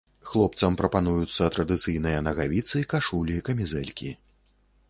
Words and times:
Хлопцам 0.29 0.77
прапануюцца 0.79 1.51
традыцыйныя 1.55 2.23
нагавіцы, 2.29 2.77
кашулі, 2.95 3.37
камізэлькі. 3.51 4.09